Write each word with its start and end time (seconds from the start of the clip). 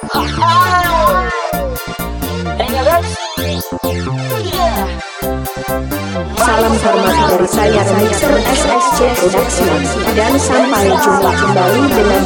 Salam 0.00 0.16
hormat 6.72 7.16
dari 7.28 7.44
saya 7.44 7.84
Mixer 8.00 8.32
SSC 8.32 9.12
Production. 9.20 9.76
Dan 10.16 10.40
sampai 10.40 10.88
jumpa 11.04 11.36
kembali 11.36 11.84
dengan 11.92 12.24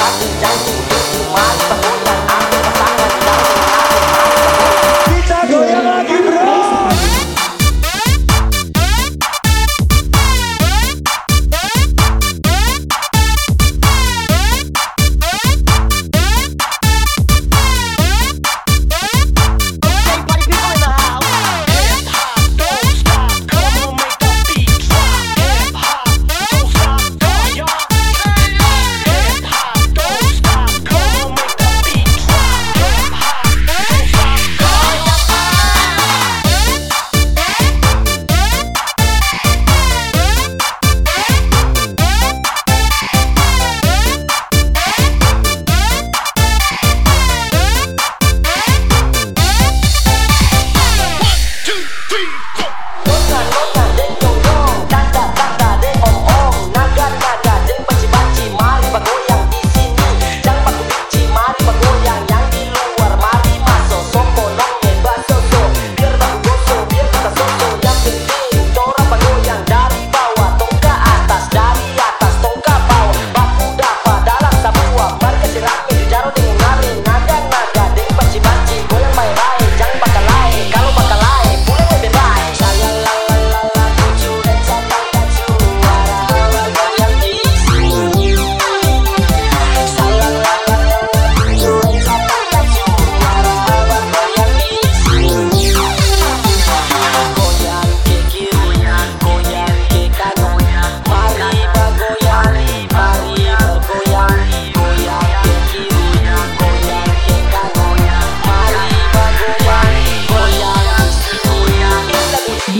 Bill 0.00 0.32
Kamu 0.40 0.74
Transport. 0.88 1.89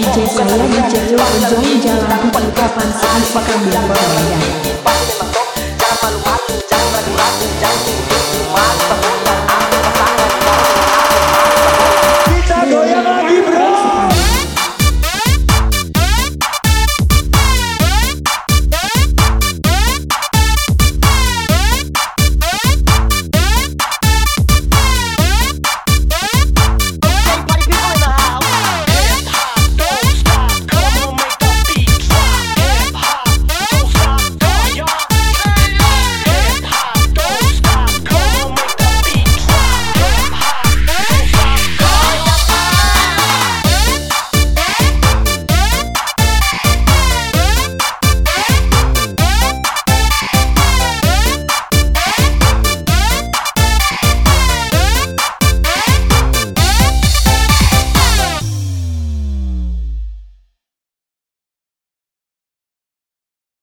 DJ 0.01 0.25
saya 0.33 0.65
DJ 0.65 1.13
Ujung 1.13 1.77
Jalan 1.85 2.33
Kapan 2.57 2.89
saat 2.89 3.21
pekan 3.37 3.61
berbayar 3.69 4.41
Jangan 5.77 5.97
malu-malu, 6.01 6.57